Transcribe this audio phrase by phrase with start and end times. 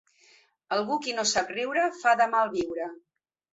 [0.77, 2.91] Amb qui no sap riure fa de mal viure.